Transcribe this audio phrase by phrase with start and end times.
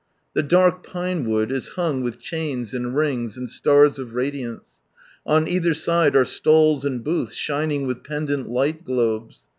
[0.33, 4.63] The dark pinewood is hvmg with chains and rings and stars of radiance.
[5.27, 9.41] On either side are stalls and booths shining with pendent light globes.